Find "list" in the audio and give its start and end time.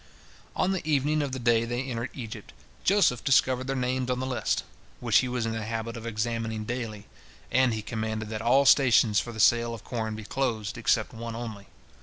4.25-4.63